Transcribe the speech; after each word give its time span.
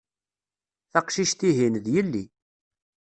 Taqcict-ihin, 0.91 1.75
d 1.83 1.85
yelli. 1.93 2.23